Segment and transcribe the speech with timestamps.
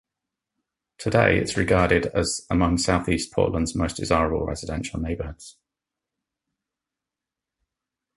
[0.97, 5.57] Today it is regarded as among southeast Portland's most desirable residential neighborhoods.